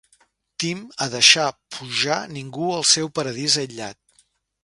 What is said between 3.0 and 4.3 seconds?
paradís aïllat.